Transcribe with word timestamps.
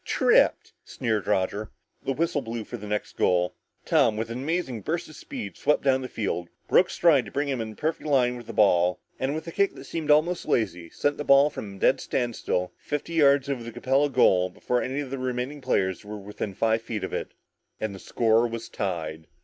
Tripped!" 0.03 0.73
sneered 0.83 1.27
Roger. 1.27 1.69
The 2.03 2.13
whistle 2.13 2.41
blew 2.41 2.63
for 2.63 2.75
the 2.75 2.87
next 2.87 3.15
goal. 3.17 3.53
Tom, 3.85 4.17
with 4.17 4.31
an 4.31 4.41
amazing 4.41 4.81
burst 4.81 5.07
of 5.07 5.15
speed, 5.15 5.55
swept 5.55 5.83
down 5.83 6.01
the 6.01 6.07
field, 6.07 6.49
broke 6.67 6.89
stride 6.89 7.25
to 7.25 7.31
bring 7.31 7.47
him 7.47 7.61
in 7.61 7.75
perfect 7.75 8.07
line 8.09 8.35
with 8.35 8.47
the 8.47 8.51
ball 8.53 8.99
and 9.19 9.35
with 9.35 9.45
a 9.45 9.51
kick 9.51 9.75
that 9.75 9.83
seemed 9.83 10.09
almost 10.09 10.47
lazy, 10.47 10.89
sent 10.89 11.17
the 11.17 11.23
ball 11.23 11.51
from 11.51 11.75
a 11.75 11.79
dead 11.79 12.01
standstill, 12.01 12.73
fifty 12.79 13.13
yards 13.13 13.47
over 13.47 13.61
the 13.61 13.71
Capella 13.71 14.09
goal 14.09 14.49
before 14.49 14.81
any 14.81 15.01
of 15.01 15.11
the 15.11 15.19
remaining 15.19 15.61
players 15.61 16.03
were 16.03 16.17
within 16.17 16.55
five 16.55 16.81
feet 16.81 17.03
of 17.03 17.13
it, 17.13 17.35
and 17.79 17.93
the 17.93 17.99
score 17.99 18.47
was 18.47 18.69
tied. 18.69 19.27